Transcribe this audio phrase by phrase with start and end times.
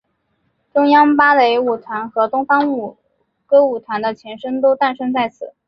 [0.73, 2.65] 中央芭蕾舞团和东方
[3.45, 5.53] 歌舞团的前身都诞生在此。